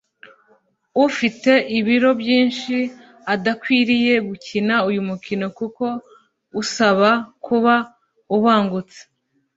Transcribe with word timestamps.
ufite 1.05 1.51
iboro 1.77 2.09
byinshi 2.21 2.75
adakwiriye 3.33 4.13
gukina 4.27 4.75
uyu 4.89 5.01
mukino 5.09 5.45
kuko 5.57 5.85
usaba 6.61 7.09
kuba 7.45 7.73
ubangutse 8.35 8.99